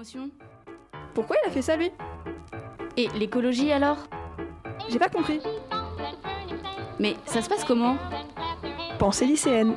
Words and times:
promotion. 0.00 0.30
Pourquoi 1.14 1.36
il 1.44 1.48
a 1.48 1.52
fait 1.52 1.62
ça 1.62 1.76
lui? 1.76 1.90
Et 2.96 3.08
l'écologie 3.08 3.70
alors? 3.70 3.98
J'ai 4.88 4.98
pas 4.98 5.10
compris. 5.10 5.40
Mais 6.98 7.16
ça 7.26 7.42
se 7.42 7.48
passe 7.48 7.64
comment? 7.64 7.96
Pensée 8.98 9.26
lycéenne. 9.26 9.74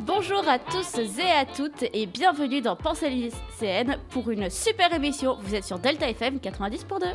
Bonjour 0.00 0.48
à 0.48 0.58
tous 0.58 0.98
et 0.98 1.30
à 1.30 1.44
toutes 1.44 1.82
et 1.82 2.06
bienvenue 2.06 2.62
dans 2.62 2.76
Pensée 2.76 3.10
lycéenne 3.10 3.98
pour 4.10 4.30
une 4.30 4.48
super 4.48 4.92
émission. 4.94 5.36
Vous 5.40 5.54
êtes 5.54 5.64
sur 5.64 5.78
Delta 5.78 6.08
FM 6.08 6.38
90.2. 6.38 7.12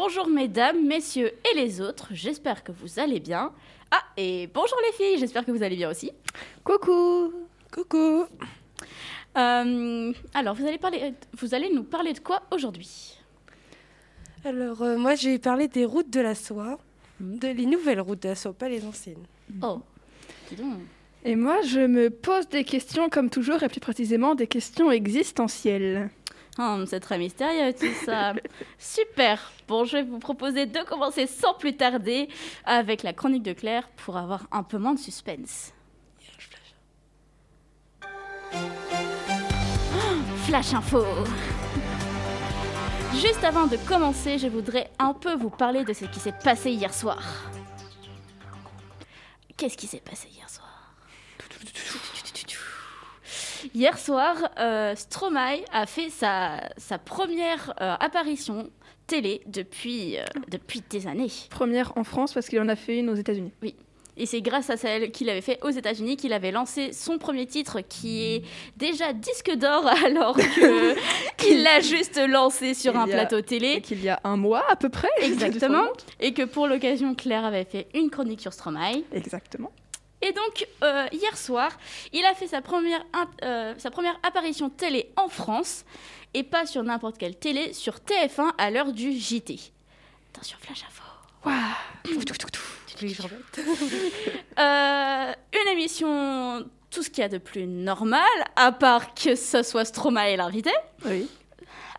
Bonjour 0.00 0.28
mesdames, 0.28 0.86
messieurs 0.86 1.32
et 1.50 1.56
les 1.56 1.80
autres, 1.80 2.06
j'espère 2.12 2.62
que 2.62 2.70
vous 2.70 3.00
allez 3.00 3.18
bien. 3.18 3.50
Ah, 3.90 4.00
et 4.16 4.48
bonjour 4.54 4.78
les 4.86 4.92
filles, 4.92 5.18
j'espère 5.18 5.44
que 5.44 5.50
vous 5.50 5.64
allez 5.64 5.74
bien 5.74 5.90
aussi. 5.90 6.12
Coucou 6.62 7.32
Coucou 7.72 8.26
Euh, 9.36 10.12
alors, 10.34 10.54
vous 10.54 10.64
allez, 10.68 10.78
parler, 10.78 11.14
vous 11.36 11.52
allez 11.52 11.68
nous 11.74 11.82
parler 11.82 12.12
de 12.12 12.20
quoi 12.20 12.42
aujourd'hui? 12.52 13.18
Alors, 14.44 14.82
euh, 14.82 14.96
moi, 14.96 15.16
j'ai 15.16 15.36
parlé 15.40 15.66
des 15.66 15.84
routes 15.84 16.10
de 16.10 16.20
la 16.20 16.36
soie, 16.36 16.78
Mhm. 17.18 17.38
de 17.40 17.48
les 17.48 17.66
nouvelles 17.66 18.00
routes 18.00 18.22
de 18.22 18.28
la 18.28 18.36
soie, 18.36 18.52
pas 18.52 18.68
les 18.68 18.84
anciennes. 18.86 19.24
Oh, 19.62 19.80
dis 20.48 20.54
donc. 20.54 20.74
Et 21.24 21.34
moi, 21.34 21.60
je 21.62 21.80
me 21.80 22.08
pose 22.10 22.48
des 22.48 22.62
questions 22.62 23.08
comme 23.08 23.30
toujours, 23.30 23.64
et 23.64 23.68
plus 23.68 23.80
précisément 23.80 24.36
des 24.36 24.46
questions 24.46 24.92
existentielles. 24.92 26.08
Oh, 26.58 26.82
c'est 26.86 26.98
très 26.98 27.18
mystérieux 27.18 27.72
tout 27.72 27.86
ça. 28.04 28.32
Super. 28.78 29.52
Bon, 29.68 29.84
je 29.84 29.98
vais 29.98 30.02
vous 30.02 30.18
proposer 30.18 30.66
de 30.66 30.80
commencer 30.80 31.28
sans 31.28 31.54
plus 31.54 31.76
tarder 31.76 32.28
avec 32.64 33.04
la 33.04 33.12
chronique 33.12 33.44
de 33.44 33.52
Claire 33.52 33.88
pour 34.04 34.16
avoir 34.16 34.48
un 34.50 34.64
peu 34.64 34.78
moins 34.78 34.94
de 34.94 34.98
suspense. 34.98 35.72
Flash 40.46 40.74
info. 40.74 41.04
Juste 43.14 43.44
avant 43.44 43.66
de 43.66 43.76
commencer, 43.76 44.38
je 44.38 44.48
voudrais 44.48 44.90
un 44.98 45.14
peu 45.14 45.34
vous 45.34 45.50
parler 45.50 45.84
de 45.84 45.92
ce 45.92 46.06
qui 46.06 46.18
s'est 46.18 46.32
passé 46.32 46.72
hier 46.72 46.92
soir. 46.92 47.22
Qu'est-ce 49.56 49.76
qui 49.76 49.86
s'est 49.86 50.00
passé 50.00 50.28
hier 50.32 50.48
soir? 50.50 50.94
Hier 53.74 53.98
soir, 53.98 54.36
euh, 54.58 54.94
Stromae 54.96 55.58
a 55.72 55.86
fait 55.86 56.10
sa, 56.10 56.60
sa 56.76 56.98
première 56.98 57.74
euh, 57.80 57.94
apparition 58.00 58.70
télé 59.06 59.40
depuis, 59.46 60.18
euh, 60.18 60.24
depuis 60.50 60.82
des 60.90 61.06
années. 61.06 61.30
Première 61.50 61.92
en 61.96 62.04
France 62.04 62.32
parce 62.34 62.48
qu'il 62.48 62.60
en 62.60 62.68
a 62.68 62.76
fait 62.76 62.98
une 62.98 63.08
aux 63.10 63.14
États-Unis. 63.14 63.52
Et 64.20 64.26
c'est 64.26 64.42
grâce 64.42 64.68
à 64.68 64.76
celle 64.76 65.12
qu'il 65.12 65.30
avait 65.30 65.40
fait 65.40 65.60
aux 65.62 65.70
États-Unis 65.70 66.16
qu'il 66.16 66.32
avait 66.32 66.50
lancé 66.50 66.92
son 66.92 67.18
premier 67.18 67.46
titre 67.46 67.80
qui 67.88 68.24
est 68.24 68.42
déjà 68.76 69.12
disque 69.12 69.54
d'or 69.54 69.86
alors 70.04 70.36
qu'il 71.38 71.62
l'a 71.62 71.80
juste 71.80 72.20
lancé 72.28 72.74
sur 72.74 72.94
Il 72.94 72.96
un 72.98 73.02
a- 73.02 73.06
plateau 73.06 73.40
télé. 73.42 73.80
qu'il 73.80 74.02
y 74.02 74.08
a 74.08 74.18
un 74.24 74.36
mois 74.36 74.64
à 74.68 74.74
peu 74.76 74.88
près. 74.88 75.08
Exactement. 75.22 75.84
Et 76.20 76.32
que 76.34 76.42
pour 76.42 76.66
l'occasion, 76.66 77.14
Claire 77.14 77.44
avait 77.44 77.64
fait 77.64 77.86
une 77.94 78.10
chronique 78.10 78.40
sur 78.40 78.52
Stromae. 78.52 79.02
Exactement. 79.12 79.70
Et 80.28 80.32
donc, 80.32 80.66
euh, 80.82 81.06
hier 81.12 81.36
soir, 81.38 81.70
il 82.12 82.24
a 82.26 82.34
fait 82.34 82.48
sa 82.48 82.60
première, 82.60 83.00
int- 83.14 83.44
euh, 83.44 83.74
sa 83.78 83.90
première 83.90 84.18
apparition 84.22 84.68
télé 84.68 85.10
en 85.16 85.28
France, 85.28 85.84
et 86.34 86.42
pas 86.42 86.66
sur 86.66 86.82
n'importe 86.82 87.16
quelle 87.16 87.36
télé, 87.36 87.72
sur 87.72 87.94
TF1 88.00 88.52
à 88.58 88.70
l'heure 88.70 88.92
du 88.92 89.12
JT. 89.12 89.58
Attention, 90.34 90.58
flash 90.60 90.84
info. 90.86 91.02
Remette 91.44 92.26
Euh, 94.58 95.32
une 95.62 95.68
émission, 95.72 96.66
tout 96.90 97.02
ce 97.02 97.10
qu'il 97.10 97.22
y 97.22 97.24
a 97.24 97.28
de 97.28 97.38
plus 97.38 97.66
normal, 97.66 98.22
à 98.56 98.72
part 98.72 99.14
que 99.14 99.36
ce 99.36 99.62
soit 99.62 99.84
Stromae 99.84 100.36
l'invité. 100.36 100.72
Oui. 101.06 101.28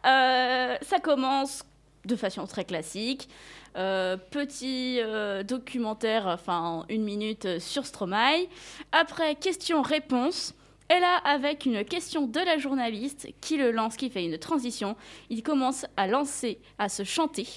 Euh, 0.06 0.76
ça 0.82 1.00
commence 1.00 1.64
de 2.10 2.16
façon 2.16 2.46
très 2.46 2.66
classique. 2.66 3.30
Euh, 3.78 4.18
petit 4.18 5.00
euh, 5.00 5.44
documentaire, 5.44 6.28
enfin 6.28 6.86
une 6.90 7.04
minute 7.04 7.46
euh, 7.46 7.60
sur 7.60 7.86
Stromae. 7.86 8.48
Après, 8.92 9.36
question-réponse. 9.36 10.56
Et 10.90 11.00
là, 11.00 11.18
avec 11.24 11.68
une 11.68 11.86
question 11.86 12.26
de 12.26 12.40
la 12.40 12.58
journaliste 12.58 13.28
qui 13.42 13.58
le 13.58 13.70
lance, 13.70 13.96
qui 13.96 14.10
fait 14.10 14.26
une 14.26 14.40
transition, 14.40 14.96
il 15.30 15.44
commence 15.44 15.86
à 15.98 16.08
lancer, 16.08 16.60
à 16.80 16.90
se 16.90 17.04
chanter, 17.04 17.48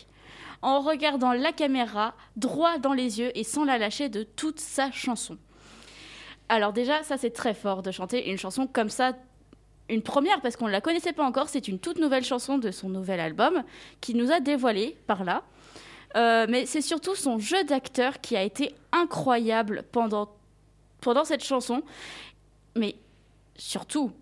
en 0.61 0.81
regardant 0.81 1.33
la 1.33 1.51
caméra 1.53 2.15
droit 2.37 2.77
dans 2.77 2.93
les 2.93 3.21
yeux 3.21 3.33
et 3.35 3.43
sans 3.43 3.65
la 3.65 3.79
lâcher 3.79 4.11
de 4.11 4.23
toute 4.23 4.61
sa 4.61 4.91
chanson. 4.93 5.39
Alors 6.51 6.75
déjà, 6.75 7.03
ça 7.03 7.17
c'est 7.17 7.31
très 7.31 7.55
fort 7.55 7.83
de 7.83 7.91
chanter 7.91 8.31
une 8.31 8.37
chanson 8.37 8.67
comme 8.67 8.91
ça 8.91 9.15
une 9.93 10.03
première 10.03 10.41
parce 10.41 10.57
qu'on 10.57 10.67
ne 10.67 10.73
la 10.73 10.81
connaissait 10.81 11.13
pas 11.13 11.25
encore. 11.25 11.49
C'est 11.49 11.69
une 11.69 11.79
toute 11.79 11.99
nouvelle 11.99 12.25
chanson 12.25 12.59
de 12.59 12.71
son 12.71 12.89
nouvel 12.89 13.21
album 13.21 13.63
qui 14.01 14.15
nous 14.15 14.33
a 14.33 14.41
dévoilé 14.41 14.97
par 15.07 15.25
là. 15.25 15.43
Euh, 16.17 16.47
mais 16.49 16.67
c'est 16.67 16.83
surtout 16.83 17.15
son 17.15 17.39
jeu 17.39 17.65
d'acteur 17.65 18.21
qui 18.21 18.37
a 18.37 18.43
été 18.43 18.75
incroyable 18.93 19.85
pendant, 19.93 20.29
pendant 21.01 21.25
cette 21.25 21.45
chanson. 21.45 21.83
Mais 22.77 22.97
surtout, 23.57 24.13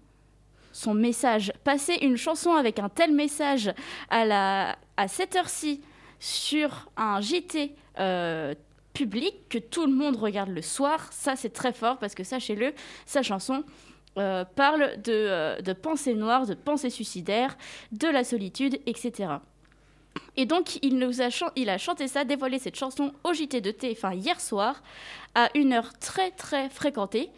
son 0.73 0.95
message. 0.95 1.53
Passer 1.65 1.99
une 2.03 2.17
chanson 2.17 2.53
avec 2.53 2.79
un 2.79 2.89
tel 2.89 3.13
message 3.13 3.73
à, 4.09 4.25
la, 4.25 4.77
à 4.97 5.09
cette 5.09 5.37
heure-ci 5.37 5.81
sur 6.19 6.91
un 6.97 7.21
JT 7.21 7.75
euh, 7.99 8.55
public 8.93 9.49
que 9.49 9.59
tout 9.59 9.87
le 9.87 9.93
monde 9.93 10.17
regarde 10.17 10.51
le 10.51 10.63
soir, 10.63 11.13
ça 11.13 11.37
c'est 11.37 11.51
très 11.51 11.73
fort 11.73 11.99
parce 11.99 12.15
que 12.15 12.25
sachez-le, 12.25 12.75
sa 13.07 13.23
chanson 13.23 13.65
euh, 14.19 14.45
parle 14.45 15.01
de, 15.03 15.13
euh, 15.13 15.61
de 15.61 15.73
pensées 15.73 16.15
noires, 16.15 16.47
de 16.47 16.55
pensées 16.55 16.91
suicidaires, 16.91 17.57
de 17.93 18.09
la 18.09 18.25
solitude, 18.25 18.81
etc. 18.87 19.35
Et 20.37 20.47
donc, 20.47 20.79
il, 20.83 20.99
nous 20.99 21.23
a, 21.23 21.29
il 21.57 21.71
a 21.71 21.79
chanté 21.79 22.09
ça, 22.09 22.25
dévoilé 22.25 22.59
cette 22.59 22.77
chanson 22.77 23.13
au 23.25 23.33
JT 23.33 23.61
de 23.61 23.71
TF1 23.71 24.17
hier 24.17 24.41
soir, 24.41 24.83
à 25.35 25.49
une 25.55 25.73
heure 25.73 25.97
très 25.99 26.31
très 26.33 26.69
fréquentée. 26.71 27.31